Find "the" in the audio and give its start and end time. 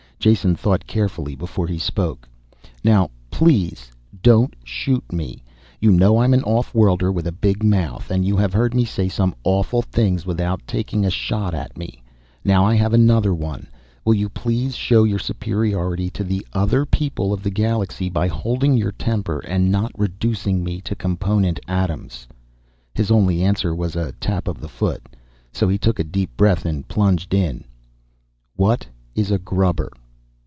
16.23-16.45, 17.41-17.49, 24.61-24.69